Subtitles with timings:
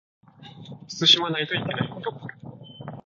[0.87, 2.35] 慎まないといけないことがある